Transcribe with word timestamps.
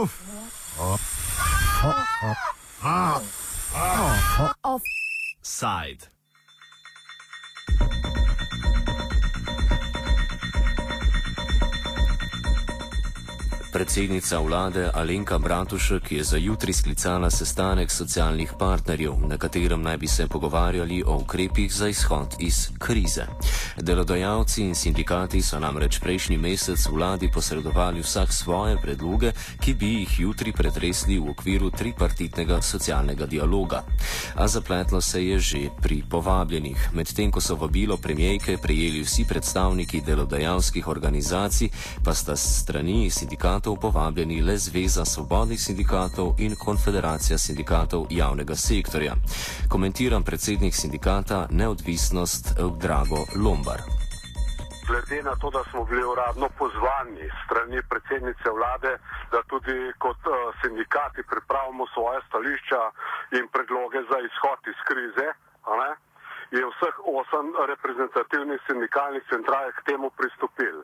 off. 0.00 1.00
Predsednica 13.90 14.38
vlade 14.38 14.90
Alenka 14.94 15.38
Bratušek 15.38 16.12
je 16.12 16.24
za 16.24 16.36
jutri 16.36 16.72
sklicala 16.72 17.30
sestanek 17.30 17.90
socialnih 17.90 18.52
partnerjev, 18.58 19.14
na 19.26 19.38
katerem 19.38 19.82
naj 19.82 19.96
bi 19.96 20.06
se 20.06 20.28
pogovarjali 20.28 21.02
o 21.06 21.16
ukrepih 21.16 21.72
za 21.74 21.88
izhod 21.88 22.34
iz 22.38 22.68
krize. 22.78 23.26
Delodajalci 23.76 24.62
in 24.62 24.74
sindikati 24.74 25.42
so 25.42 25.58
namreč 25.58 25.98
prejšnji 25.98 26.38
mesec 26.38 26.86
vladi 26.86 27.30
posredovali 27.34 28.00
vsak 28.00 28.32
svoje 28.32 28.76
predloge, 28.82 29.32
ki 29.60 29.74
bi 29.74 29.86
jih 29.86 30.20
jutri 30.20 30.52
pretresli 30.52 31.18
v 31.18 31.30
okviru 31.30 31.70
tripartitnega 31.70 32.62
socialnega 32.62 33.26
dialoga. 33.26 33.82
A 34.34 34.48
zapletlo 34.48 35.00
se 35.00 35.26
je 35.26 35.38
že 35.38 35.58
pri 35.82 36.02
povabljenih, 36.10 36.90
medtem 36.92 37.30
ko 37.30 37.40
so 37.40 37.56
vabilo 37.56 37.96
premijejke 37.96 38.58
prejeli 38.62 39.02
vsi 39.02 39.24
predstavniki 39.24 40.00
delodajalskih 40.00 40.88
organizacij, 40.88 41.68
pa 42.04 42.14
sta 42.14 42.36
strani 42.36 43.10
sindikatov 43.10 43.79
povabljeni 43.82 44.40
le 44.42 44.56
Zveza 44.56 45.04
svobodnih 45.04 45.60
sindikatov 45.60 46.28
in 46.38 46.52
Konfederacija 46.66 47.38
sindikatov 47.38 48.06
javnega 48.10 48.54
sektorja. 48.54 49.12
Komentiram 49.72 50.22
predsednik 50.22 50.74
sindikata 50.74 51.46
Neodvisnost 51.50 52.44
Drago 52.82 53.20
Lombar. 53.44 53.80
Glede 54.88 55.22
na 55.22 55.34
to, 55.40 55.50
da 55.50 55.62
smo 55.70 55.84
bili 55.84 56.04
uradno 56.04 56.46
pozvani 56.58 57.26
strani 57.44 57.78
predsednice 57.90 58.48
vlade, 58.58 58.92
da 59.32 59.40
tudi 59.52 59.78
kot 60.04 60.20
uh, 60.26 60.34
sindikati 60.62 61.20
pripravimo 61.30 61.84
svoje 61.94 62.18
stališča 62.28 62.80
in 63.38 63.44
predloge 63.54 64.00
za 64.10 64.18
izhod 64.28 64.60
iz 64.72 64.80
krize, 64.88 65.28
je 66.50 66.62
vseh 66.66 66.94
osem 67.18 67.46
reprezentativnih 67.72 68.60
sindikalnih 68.66 69.22
central 69.32 69.70
k 69.76 69.84
temu 69.88 70.10
pristopil 70.18 70.76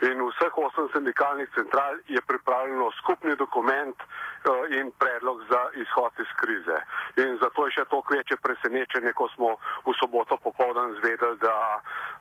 in 0.00 0.22
vseh 0.22 0.58
osem 0.58 0.88
sindikalnih 0.92 1.48
central 1.54 1.94
je 2.06 2.20
pripravljeno 2.20 2.90
skupni 2.90 3.36
dokument 3.36 3.96
uh, 3.98 4.78
in 4.78 4.90
predlog 4.98 5.42
za 5.50 5.62
izhod 5.74 6.12
iz 6.18 6.30
krize. 6.36 6.78
In 7.16 7.38
zato 7.42 7.66
je 7.66 7.72
še 7.72 7.84
to 7.90 8.02
večje 8.10 8.36
presenečenje, 8.36 9.12
ko 9.12 9.28
smo 9.34 9.48
v 9.86 9.94
soboto 10.00 10.36
popoldan 10.36 10.94
zvedeli, 11.00 11.38
da 11.42 11.58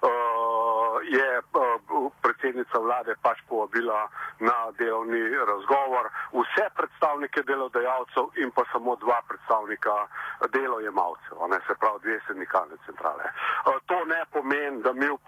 uh, 0.01 0.97
je 1.05 1.29
uh, 1.39 2.11
predsednica 2.21 2.79
vlade 2.79 3.15
pač 3.21 3.37
povabila 3.49 4.09
na 4.39 4.57
delovni 4.79 5.21
razgovor 5.51 6.09
vse 6.33 6.65
predstavnike 6.77 7.43
delodajalcev 7.43 8.33
in 8.41 8.51
pa 8.51 8.65
samo 8.73 8.95
dva 8.95 9.21
predstavnika 9.29 9.95
delojemalcev, 10.49 11.37
ne 11.49 11.59
se 11.67 11.77
pravi 11.79 11.99
dve 12.03 12.19
sindikalne 12.27 12.77
centrale. 12.85 13.29
Uh, 13.29 13.77
to 13.85 14.01
ne 14.05 14.21
pomeni, 14.33 14.81
da 14.81 14.93
mi 14.93 15.09
uh, 15.09 15.21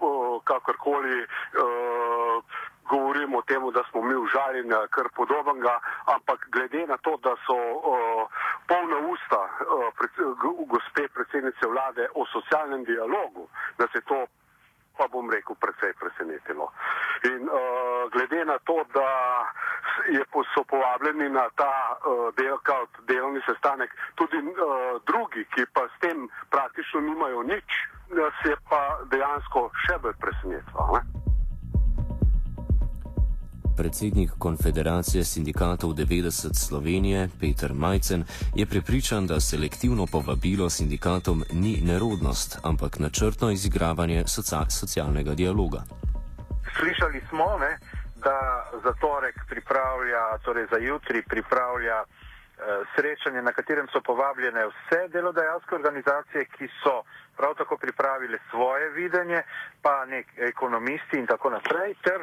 kakorkoli 0.44 1.22
uh, 1.22 1.28
govorimo 2.90 3.38
o 3.38 3.46
tem, 3.48 3.62
da 3.76 3.82
smo 3.90 4.02
mi 4.02 4.14
užaljeni 4.14 4.74
kar 4.90 5.06
podobnega, 5.18 5.74
ampak 6.14 6.48
glede 6.54 6.86
na 6.86 6.96
to, 7.04 7.16
da 7.26 7.32
so 7.46 7.56
uh, 7.56 8.22
polna 8.68 8.98
usta 9.14 9.40
uh, 9.46 9.88
pred, 9.98 10.12
gospe 10.72 11.08
predsednice 11.16 11.64
vlade 11.72 12.08
o 12.14 12.26
socialnem 12.34 12.84
dialogu, 12.84 13.48
da 13.78 13.86
se 13.92 14.00
to 14.00 14.26
pa 14.98 15.08
bom 15.08 15.30
rekel, 15.30 15.56
precej 15.56 15.92
presenetilo. 16.02 16.66
In 17.24 17.48
uh, 17.48 18.10
glede 18.12 18.44
na 18.44 18.58
to, 18.68 18.84
da 18.92 19.08
je, 20.14 20.22
so 20.54 20.64
povabljeni 20.64 21.28
na 21.30 21.48
ta 21.56 21.72
uh, 21.96 22.34
del, 22.36 22.58
delovni 23.08 23.40
sestanek 23.46 23.90
tudi 24.14 24.36
uh, 24.36 25.00
drugi, 25.08 25.46
ki 25.54 25.64
pa 25.72 25.88
s 25.88 26.00
tem 26.04 26.28
praktično 26.50 27.00
nimajo 27.00 27.42
nič, 27.42 27.68
se 28.42 28.50
je 28.50 28.56
pa 28.68 28.82
dejansko 29.08 29.70
še 29.86 29.98
bolj 30.02 30.20
presenetilo. 30.20 31.19
Predsednik 33.80 34.30
Konfederacije 34.38 35.24
sindikatov 35.24 35.90
90 35.90 36.52
Slovenije 36.66 37.28
Peter 37.40 37.72
Majcen 37.72 38.24
je 38.54 38.66
prepričan, 38.66 39.26
da 39.26 39.40
selektivno 39.40 40.04
povabilo 40.06 40.70
sindikatom 40.70 41.44
ni 41.52 41.72
nerodnost, 41.90 42.58
ampak 42.70 42.98
načrtno 42.98 43.50
izigravanje 43.50 44.18
socia 44.34 44.70
socialnega 44.80 45.32
dialoga. 45.40 45.80
Slišali 46.76 47.20
smo, 47.28 47.46
ne, 47.64 47.72
da 48.26 48.38
za 48.84 48.92
torek 49.04 49.36
pripravlja, 49.50 50.22
torej 50.44 50.66
za 50.72 50.78
jutri 50.88 51.22
pripravlja 51.32 51.98
eh, 52.04 52.06
srečanje, 52.94 53.40
na 53.42 53.52
katerem 53.52 53.86
so 53.92 54.00
povabljene 54.00 54.62
vse 54.72 55.00
delodajalske 55.08 55.74
organizacije, 55.74 56.44
ki 56.44 56.66
so 56.82 56.96
prav 57.36 57.54
tako 57.54 57.76
pripravile 57.84 58.38
svoje 58.50 58.90
videnje, 58.90 59.40
pa 59.82 60.04
nek 60.04 60.26
ekonomisti 60.52 61.16
in 61.16 61.26
tako 61.26 61.50
naprej, 61.50 61.94
ter 62.04 62.20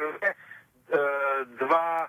dva 1.58 2.08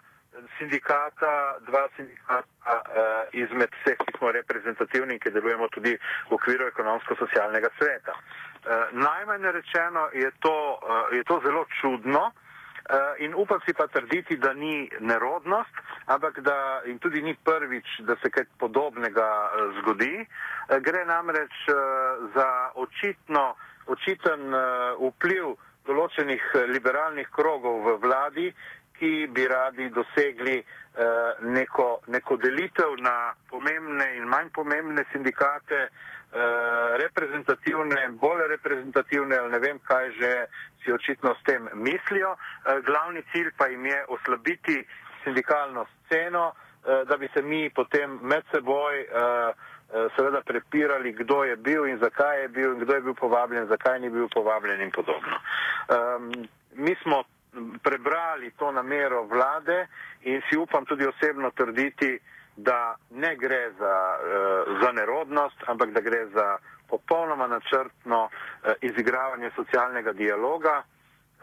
sindikata, 0.57 1.57
dva 1.67 1.87
sindikata 1.95 2.75
uh, 2.75 3.27
izmed 3.31 3.71
vseh, 3.81 3.97
ki 3.97 4.17
smo 4.17 4.31
reprezentativni 4.31 5.13
in 5.17 5.19
ki 5.19 5.31
delujemo 5.33 5.67
tudi 5.73 5.95
v 5.95 6.35
okviru 6.37 6.67
ekonomsko-socialnega 6.69 7.71
sveta. 7.77 8.13
Uh, 8.13 8.91
najmanj 8.93 9.51
rečeno 9.51 10.09
je 10.13 10.31
to, 10.39 10.55
uh, 10.77 11.09
je 11.15 11.23
to 11.23 11.41
zelo 11.45 11.65
čudno. 11.81 12.31
Uh, 12.89 13.13
in 13.21 13.35
upam 13.37 13.61
si 13.65 13.73
pa 13.73 13.85
trditi, 13.87 14.37
da 14.37 14.53
ni 14.53 14.89
nerodnost, 14.99 15.73
ampak 16.05 16.39
da 16.41 16.81
in 16.85 16.97
tudi 16.99 17.21
ni 17.21 17.35
prvič, 17.35 17.99
da 18.07 18.15
se 18.21 18.29
kaj 18.29 18.47
podobnega 18.57 19.29
uh, 19.45 19.73
zgodi. 19.79 20.25
Gre 20.69 21.05
namreč 21.05 21.53
za 22.35 22.49
očitno, 22.77 23.55
očiten 23.89 24.53
vpliv 25.01 25.57
določenih 25.87 26.43
eh, 26.55 26.67
liberalnih 26.73 27.29
krogov 27.31 27.81
v 27.85 27.95
vladi, 28.03 28.51
ki 28.99 29.27
bi 29.31 29.45
radi 29.47 29.85
dosegli 29.95 30.57
uh, 30.59 31.37
neko, 31.55 32.01
neko 32.11 32.35
delitev 32.35 32.97
na 32.99 33.31
pomembne 33.47 34.09
in 34.17 34.25
manj 34.27 34.49
pomembne 34.51 35.05
sindikate, 35.13 35.85
uh, 35.87 36.97
reprezentativne, 36.99 38.09
bolj 38.19 38.43
reprezentativne 38.51 39.39
ali 39.39 39.53
ne 39.55 39.61
vem, 39.63 39.79
kaj 39.87 40.11
že 40.19 40.31
si 40.83 40.91
očitno 40.91 41.31
s 41.31 41.45
tem 41.47 41.69
mislijo. 41.79 42.33
Uh, 42.35 42.83
glavni 42.83 43.23
cilj 43.31 43.53
pa 43.55 43.69
jim 43.71 43.87
je 43.87 44.03
oslabiti 44.17 44.75
sindikalno 45.23 45.87
sceno, 45.93 46.49
uh, 46.51 47.07
da 47.07 47.15
bi 47.15 47.31
se 47.31 47.41
mi 47.41 47.69
potem 47.71 48.19
med 48.19 48.43
seboj 48.51 48.99
Eh, 48.99 49.53
seveda 50.15 50.41
prepirali, 50.41 51.13
kdo 51.13 51.43
je 51.43 51.55
bil 51.55 51.85
in 51.85 51.97
zakaj 51.97 52.41
je 52.41 52.47
bil 52.47 52.73
in 52.73 52.79
kdo 52.79 52.93
je 52.93 53.01
bil 53.01 53.13
povabljen, 53.13 53.67
zakaj 53.67 53.99
ni 53.99 54.09
bil 54.09 54.27
povabljen 54.33 54.81
in 54.81 54.91
podobno. 54.91 55.39
Um, 55.89 56.31
mi 56.73 56.95
smo 57.03 57.23
prebrali 57.83 58.51
to 58.51 58.71
namero 58.71 59.23
vlade 59.23 59.87
in 60.21 60.41
si 60.49 60.57
upam 60.57 60.85
tudi 60.85 61.07
osebno 61.07 61.51
trditi, 61.51 62.19
da 62.55 62.95
ne 63.09 63.35
gre 63.35 63.71
za, 63.79 63.95
uh, 64.19 64.81
za 64.81 64.91
nerodnost, 64.91 65.57
ampak 65.65 65.91
da 65.91 66.01
gre 66.01 66.25
za 66.33 66.57
popolnoma 66.87 67.47
načrtno 67.47 68.23
uh, 68.23 68.71
izigravanje 68.81 69.51
socialnega 69.55 70.13
dialoga 70.13 70.83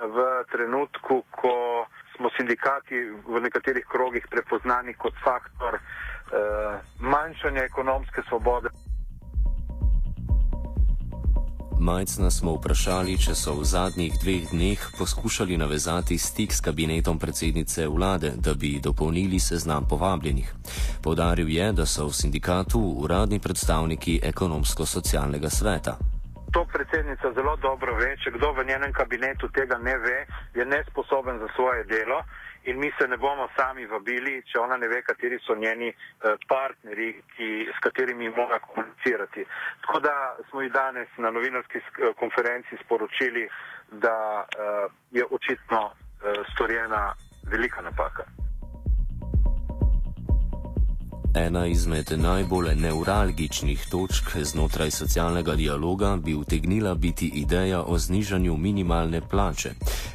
v 0.01 0.45
trenutku, 0.51 1.23
ko 1.31 1.87
smo 2.17 2.31
sindikati 2.37 3.01
v 3.27 3.41
nekaterih 3.41 3.87
krogih 3.89 4.27
prepoznani 4.31 4.95
kot 4.95 5.15
faktor 5.25 5.75
uh, 5.75 5.81
Eh, 6.16 6.16
manjšanje 6.99 7.61
ekonomske 7.61 8.23
svobode. 8.29 8.69
Majcna 11.79 12.31
smo 12.31 12.55
vprašali, 12.57 13.19
če 13.21 13.35
so 13.37 13.53
v 13.61 13.65
zadnjih 13.69 14.15
dveh 14.23 14.49
dneh 14.51 14.81
poskušali 14.99 15.59
navezati 15.61 16.19
stik 16.19 16.53
s 16.53 16.65
kabinetom 16.65 17.19
predsednice 17.19 17.87
vlade, 17.87 18.33
da 18.37 18.55
bi 18.55 18.81
dopolnili 18.81 19.39
seznam 19.39 19.85
povabljenih. 19.89 20.55
Povdaril 21.03 21.49
je, 21.49 21.73
da 21.73 21.87
so 21.87 22.09
v 22.09 22.17
sindikatu 22.17 22.81
uradni 22.81 23.39
predstavniki 23.39 24.21
ekonomsko-socialnega 24.25 25.51
sveta. 25.51 25.99
To 26.53 26.65
predsednica 26.73 27.33
zelo 27.33 27.57
dobro 27.57 27.95
ve, 27.95 28.17
če 28.23 28.31
kdo 28.31 28.53
v 28.53 28.65
njenem 28.65 28.93
kabinetu 28.93 29.49
tega 29.49 29.79
ne 29.79 29.97
ve, 29.99 30.27
je 30.55 30.65
nesposoben 30.65 31.39
za 31.39 31.49
svoje 31.57 31.85
delo 31.85 32.23
in 32.67 32.79
mi 32.79 32.91
se 32.99 33.07
ne 33.09 33.17
bomo 33.17 33.49
sami 33.57 33.87
vabili, 33.87 34.43
če 34.43 34.59
ona 34.59 34.77
ne 34.77 34.89
ve, 34.89 35.03
kateri 35.03 35.39
so 35.47 35.55
njeni 35.55 35.89
eh, 35.89 36.35
partnerji, 36.49 37.13
ki, 37.37 37.51
s 37.75 37.79
katerimi 37.83 38.31
mora 38.31 38.59
komunicirati. 38.59 39.45
Tako 39.87 40.01
da 40.01 40.15
smo 40.51 40.63
ji 40.63 40.71
danes 40.71 41.09
na 41.19 41.31
novinarski 41.31 41.79
eh, 41.79 42.13
konferenci 42.19 42.79
sporočili, 42.85 43.49
da 43.91 44.43
uh, 44.43 44.91
je 45.11 45.23
očitno 45.31 45.91
storjena 46.53 47.15
velika 47.51 47.81
napaka. 47.81 48.25
Ena 51.37 51.67
izmed 51.67 52.13
najbolj 52.17 52.75
neuralgičnih 52.75 53.87
točk 53.91 54.37
znotraj 54.43 54.91
socialnega 54.91 55.55
dialoga 55.55 56.17
bi 56.17 56.35
utegnila 56.35 56.95
biti 56.95 57.27
ideja 57.35 57.83
o 57.83 57.99
znižanju 57.99 58.57
minimalne 58.57 59.21
plače. 59.21 59.71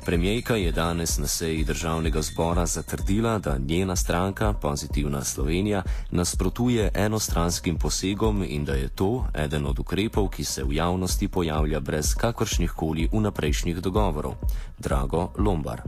Premijejka 0.05 0.55
je 0.55 0.71
danes 0.71 1.17
na 1.17 1.27
seji 1.27 1.63
državnega 1.63 2.21
zbora 2.21 2.65
zatrdila, 2.65 3.39
da 3.39 3.57
njena 3.57 3.95
stranka, 3.95 4.53
Pozitivna 4.53 5.23
Slovenija, 5.23 5.83
nasprotuje 6.11 6.91
enostranskim 6.95 7.77
posegom 7.77 8.43
in 8.47 8.65
da 8.65 8.73
je 8.73 8.87
to 8.87 9.25
eden 9.33 9.65
od 9.65 9.79
ukrepov, 9.79 10.29
ki 10.29 10.43
se 10.43 10.63
v 10.63 10.73
javnosti 10.73 11.27
pojavlja 11.27 11.79
brez 11.79 12.15
kakršnih 12.15 12.71
koli 12.71 13.09
vnaprejšnjih 13.13 13.77
dogovorov. 13.77 14.33
Drago 14.79 15.31
Lombar 15.37 15.81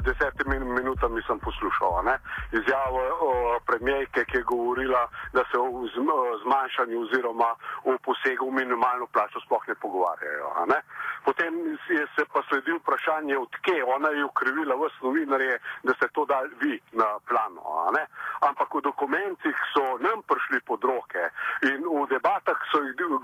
pred 0.00 0.16
desetimi 0.16 0.58
minutami 0.58 1.22
sem 1.26 1.38
poslušal 1.38 2.04
ne? 2.04 2.16
izjavo 2.52 3.00
premijejke, 3.66 4.24
ki 4.24 4.36
je 4.36 4.42
govorila, 4.42 5.08
da 5.32 5.44
se 5.50 5.58
o 5.58 5.86
zmanjšanju 6.42 7.00
oziroma 7.00 7.50
o 7.84 7.96
posegu 8.04 8.50
v 8.50 8.54
minimalno 8.54 9.06
plačo 9.06 9.40
sploh 9.40 9.68
ne 9.68 9.74
pogovarjajo. 9.74 10.48
Ne? 10.66 10.80
Potem 11.24 11.54
je 11.88 12.06
se 12.16 12.24
pa 12.32 12.42
sledil 12.48 12.76
vprašanje, 12.76 13.38
odkje 13.38 13.84
ona 13.84 14.08
je 14.08 14.24
ukrivila 14.24 14.74
vse 14.74 14.98
novinarje, 15.02 15.58
da 15.82 15.94
ste 15.94 16.08
to 16.08 16.24
dali 16.24 16.50
vi 16.60 16.80
na 16.92 17.18
plano. 17.28 17.92
Ampak 18.40 18.74
v 18.74 18.80
dokumentih 18.80 19.56
so 19.74 19.98
nam 20.00 20.22
prišli 20.22 20.60
pod 20.64 20.84
roke 20.84 21.24
in 21.62 21.84
v 21.84 22.06
debatah, 22.08 22.58
jih, 22.72 23.20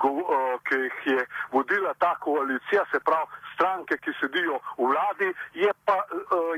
ki 0.69 0.77
jih 0.77 0.99
je 1.07 1.27
vodila 1.53 1.95
ta 1.99 2.15
koalicija, 2.21 2.85
se 2.93 3.01
pravi 3.01 3.46
stranke, 3.57 3.97
ki 4.05 4.13
sedijo 4.21 4.61
v 4.77 4.87
vladi, 4.93 5.33
je 5.57 5.73
pa 5.89 5.97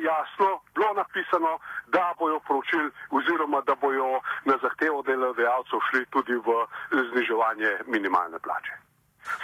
jasno 0.02 0.60
bilo 0.74 0.90
napisano, 0.98 1.58
da 1.94 2.12
bojo 2.18 2.40
poročili 2.46 2.90
oziroma 3.10 3.62
da 3.66 3.74
bojo 3.74 4.20
na 4.44 4.58
zahtevo 4.62 5.02
delodajalcev 5.02 5.78
šli 5.90 6.04
tudi 6.10 6.34
v 6.34 6.48
zniževanje 7.10 7.70
minimalne 7.86 8.38
plače. 8.38 8.74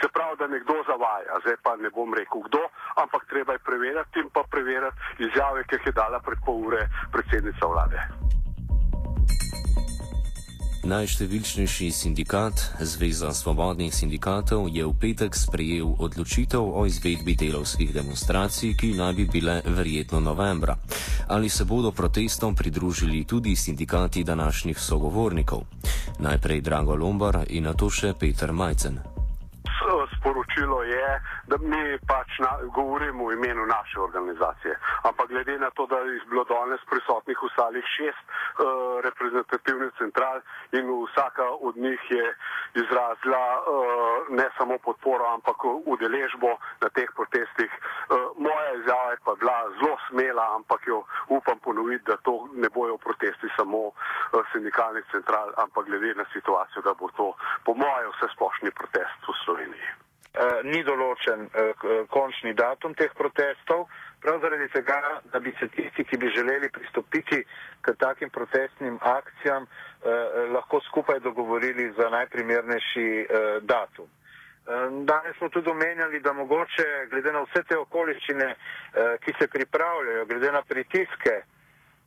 Se 0.00 0.08
pravi, 0.08 0.36
da 0.38 0.46
nekdo 0.46 0.74
zavaja, 0.86 1.40
zdaj 1.44 1.56
pa 1.62 1.76
ne 1.76 1.90
bom 1.90 2.14
rekel 2.14 2.40
kdo, 2.48 2.62
ampak 2.96 3.26
treba 3.28 3.52
je 3.52 3.58
preverjati 3.68 4.20
in 4.20 4.30
pa 4.32 4.42
preverjati 4.50 4.96
izjave, 5.18 5.64
ki 5.64 5.74
jih 5.74 5.86
je 5.86 5.92
dala 5.92 6.20
pred 6.20 6.38
pol 6.46 6.66
ure 6.66 6.88
predsednica 7.12 7.66
vlade. 7.66 8.00
Najštevilčnejši 10.84 11.88
sindikat, 11.88 12.76
Zveza 12.84 13.32
svobodnih 13.32 13.88
sindikatov, 13.88 14.68
je 14.68 14.84
v 14.84 14.92
petek 14.92 15.32
sprejel 15.32 15.96
odločitev 15.96 16.60
o 16.60 16.84
izvedbi 16.84 17.32
delovskih 17.32 17.88
demonstracij, 17.88 18.76
ki 18.76 18.92
naj 18.92 19.16
bi 19.16 19.24
bile 19.24 19.64
verjetno 19.64 20.20
novembra. 20.20 20.76
Ali 21.32 21.48
se 21.48 21.64
bodo 21.64 21.88
protestom 21.88 22.52
pridružili 22.52 23.24
tudi 23.24 23.56
sindikati 23.56 24.24
današnjih 24.24 24.76
sogovornikov? 24.76 25.64
Najprej 26.20 26.60
Drago 26.60 26.94
Lombar 26.94 27.48
in 27.48 27.64
na 27.64 27.72
to 27.72 27.88
še 27.88 28.12
Peter 28.20 28.52
Majcen 28.52 29.13
da 31.46 31.56
mi 31.60 31.98
pač 32.08 32.38
na, 32.38 32.50
govorimo 32.74 33.28
v 33.28 33.32
imenu 33.32 33.66
naše 33.66 34.00
organizacije. 34.00 34.78
Ampak 35.02 35.28
glede 35.28 35.58
na 35.58 35.70
to, 35.70 35.86
da 35.86 35.98
je 35.98 36.20
bilo 36.30 36.44
danes 36.44 36.80
prisotnih 36.90 37.38
vstalih 37.42 37.84
šest 37.96 38.24
uh, 38.24 39.00
reprezentativnih 39.04 39.92
central 39.98 40.40
in 40.72 40.88
vsaka 41.04 41.46
od 41.68 41.76
njih 41.76 42.00
je 42.10 42.26
izrazila 42.74 43.44
uh, 43.58 43.64
ne 44.28 44.48
samo 44.58 44.78
podporo, 44.78 45.24
ampak 45.34 45.56
udeležbo 45.64 46.56
na 46.80 46.88
teh 46.88 47.08
protestih. 47.16 47.72
Uh, 47.72 48.32
moja 48.36 48.72
izjava 48.80 49.10
je 49.10 49.18
pa 49.24 49.34
bila 49.34 49.58
zelo 49.78 49.96
smela, 50.08 50.44
ampak 50.56 50.86
jo 50.86 51.04
upam 51.28 51.58
ponoviti, 51.58 52.04
da 52.04 52.16
to 52.16 52.48
ne 52.52 52.68
bojo 52.68 52.96
protesti 52.96 53.48
samo 53.56 53.78
uh, 53.86 53.94
sindikalnih 54.52 55.04
central, 55.10 55.52
ampak 55.56 55.86
glede 55.86 56.14
na 56.14 56.24
situacijo, 56.32 56.82
da 56.82 56.94
bo 56.94 57.08
to 57.16 57.32
po 57.64 57.74
mojem 57.74 58.10
vse 58.16 58.32
splošni 58.34 58.70
protest 58.70 59.28
v 59.28 59.36
Sloveniji. 59.44 59.93
Eh, 60.34 60.62
ni 60.66 60.80
določen 60.82 61.44
eh, 61.46 61.82
končni 62.10 62.56
datum 62.58 62.94
teh 62.98 63.12
protestov, 63.14 63.84
prav 64.18 64.40
zaradi 64.42 64.66
tega, 64.72 64.96
da 65.30 65.38
bi 65.38 65.52
se 65.60 65.68
tisti, 65.70 66.02
ki 66.02 66.18
bi 66.18 66.32
želeli 66.34 66.72
pristopiti 66.74 67.38
k 67.80 67.94
takim 68.00 68.32
protestnim 68.34 68.96
akcijam, 68.98 69.62
eh, 69.62 70.40
lahko 70.56 70.80
skupaj 70.88 71.20
dogovorili 71.22 71.86
za 71.94 72.10
najprimernejši 72.16 73.06
datum. 73.62 74.10
Danes 75.04 75.36
smo 75.36 75.50
tudi 75.52 75.68
omenjali, 75.70 76.18
da 76.24 76.32
mogoče 76.32 76.84
glede 77.10 77.32
na 77.32 77.42
vse 77.44 77.62
te 77.68 77.76
okoliščine, 77.76 78.46
ki 79.20 79.34
se 79.38 79.48
pripravljajo, 79.52 80.24
glede 80.24 80.52
na 80.52 80.62
pritiske 80.64 81.34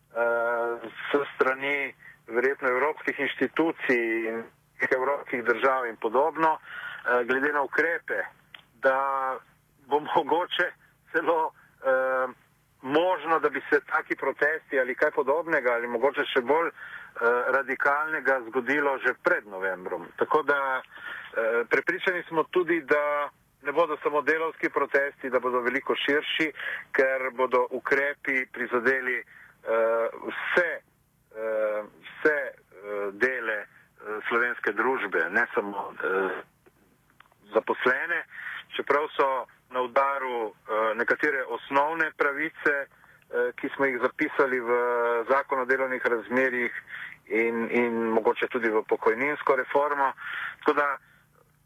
s 0.10 1.22
strani 1.36 1.94
verjetno 2.34 2.72
evropskih 2.74 3.20
inštitucij 3.28 4.02
in 4.32 4.42
evropskih 4.92 5.44
držav 5.44 5.88
in 5.88 5.96
podobno, 5.96 6.58
Eh, 7.08 7.24
glede 7.24 7.54
na 7.54 7.62
ukrepe, 7.62 8.20
da 8.82 9.00
bo 9.88 10.00
mogoče 10.16 10.72
celo 11.12 11.52
eh, 11.52 12.28
možno, 12.82 13.40
da 13.40 13.50
bi 13.50 13.62
se 13.70 13.80
taki 13.86 14.16
protesti 14.16 14.80
ali 14.80 14.96
kaj 14.96 15.12
podobnega 15.12 15.72
ali 15.72 15.88
mogoče 15.88 16.26
še 16.26 16.42
bolj 16.42 16.68
eh, 16.68 16.74
radikalnega 17.56 18.42
zgodilo 18.50 18.98
že 18.98 19.14
pred 19.24 19.48
novembrom. 19.48 20.08
Tako 20.18 20.44
da 20.44 20.82
eh, 20.82 21.64
prepričani 21.70 22.24
smo 22.28 22.44
tudi, 22.44 22.82
da 22.82 23.30
ne 23.62 23.72
bodo 23.72 23.98
samo 24.04 24.22
delovski 24.22 24.70
protesti, 24.70 25.30
da 25.30 25.40
bodo 25.40 25.60
veliko 25.60 25.96
širši, 25.96 26.52
ker 26.92 27.30
bodo 27.34 27.68
ukrepi 27.72 28.46
prizadeli 28.52 29.18
eh, 29.18 29.26
vse, 30.28 30.70
eh, 30.76 31.82
vse 32.04 32.38
eh, 32.44 33.12
dele 33.12 33.67
slovenske 34.28 34.74
družbe, 34.74 35.30
ne 35.30 35.48
samo. 35.54 35.94
Eh, 36.04 36.42
zaposlene, 37.54 38.24
čeprav 38.76 39.08
so 39.16 39.46
na 39.70 39.82
udaru 39.82 40.48
eh, 40.48 40.96
nekatere 40.96 41.44
osnovne 41.44 42.12
pravice, 42.18 42.76
eh, 42.76 43.52
ki 43.56 43.70
smo 43.76 43.86
jih 43.86 44.00
zapisali 44.02 44.60
v 44.60 44.72
zakon 45.30 45.60
o 45.60 45.66
delovnih 45.66 46.06
razmerjih 46.06 46.74
in, 47.28 47.68
in 47.72 47.94
mogoče 48.16 48.48
tudi 48.48 48.70
v 48.70 48.84
pokojninsko 48.88 49.56
reformo. 49.56 50.14
Tako 50.66 50.88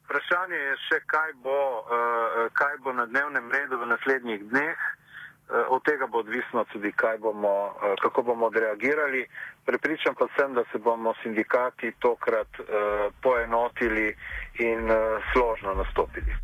vprašanje 0.05 0.55
je 0.55 0.73
še, 0.87 0.97
kaj 1.07 1.33
bo, 1.43 1.85
kaj 2.53 2.77
bo 2.83 2.91
na 2.93 3.05
dnevnem 3.05 3.51
redu 3.51 3.77
v 3.79 3.85
naslednjih 3.93 4.41
dneh. 4.49 4.81
Od 5.69 5.83
tega 5.83 6.07
bo 6.07 6.17
odvisno 6.19 6.63
tudi, 6.71 6.93
bomo, 7.19 7.73
kako 8.01 8.21
bomo 8.21 8.45
odreagirali. 8.45 9.25
Prepričam 9.65 10.15
pa 10.15 10.27
sem, 10.37 10.53
da 10.53 10.63
se 10.71 10.77
bomo 10.77 11.13
sindikati 11.23 11.91
tokrat 11.99 12.47
poenotili 13.21 14.15
in 14.59 14.89
složno 15.33 15.73
nastopili. 15.73 16.35